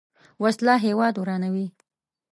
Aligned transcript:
وسله 0.43 0.73
هیواد 0.85 1.15
ورانوي 1.17 1.67